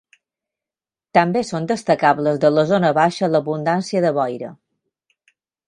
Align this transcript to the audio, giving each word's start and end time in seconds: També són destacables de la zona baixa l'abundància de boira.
També 1.17 1.43
són 1.49 1.67
destacables 1.73 2.41
de 2.45 2.51
la 2.55 2.65
zona 2.71 2.91
baixa 3.01 3.31
l'abundància 3.37 4.05
de 4.07 4.15
boira. 4.21 4.53